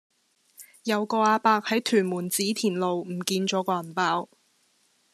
[0.83, 4.29] 有個亞伯喺屯門紫田路唔見左個銀包